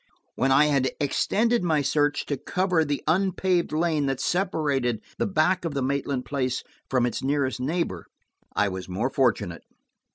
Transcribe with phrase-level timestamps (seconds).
[0.33, 5.63] When I had extended my search to cover the unpaved lane that separated the back
[5.63, 8.07] of the Maitland place from its nearest neighbor,
[8.55, 9.61] I was more fortunate.